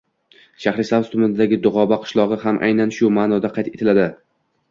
[0.63, 4.09] Shahrisabz tumanidagi Dug‘oba qishlog‘i ham aynan shu ma’noda qayd etiladi.